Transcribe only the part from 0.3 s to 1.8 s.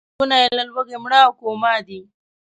یې له لوږې مړه او کوما